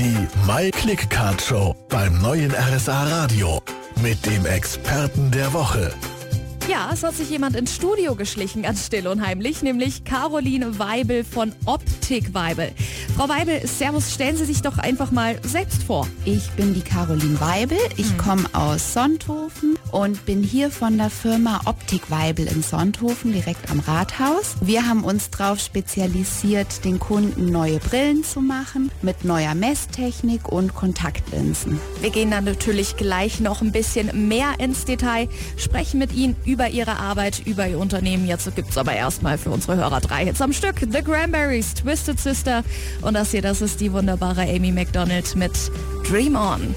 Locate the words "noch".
33.40-33.62